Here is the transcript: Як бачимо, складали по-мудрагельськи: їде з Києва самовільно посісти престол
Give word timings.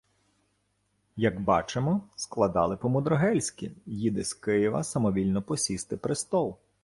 Як 1.15 1.41
бачимо, 1.41 2.01
складали 2.15 2.77
по-мудрагельськи: 2.77 3.71
їде 3.85 4.23
з 4.23 4.33
Києва 4.33 4.83
самовільно 4.83 5.41
посісти 5.41 5.97
престол 5.97 6.57